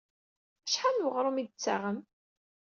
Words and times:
Acḥal 0.65 0.95
n 0.99 1.03
weɣrum 1.05 1.37
i 1.41 1.45
d-tettaɣem? 1.45 1.97